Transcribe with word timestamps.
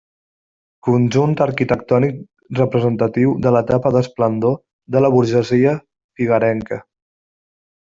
Conjunt 0.87 1.35
arquitectònic 1.45 2.17
representatiu 2.61 3.37
de 3.45 3.53
l'etapa 3.59 3.95
d'esplendor 3.99 4.59
de 4.97 5.07
la 5.07 5.15
burgesia 5.21 5.79
figuerenca. 5.93 6.85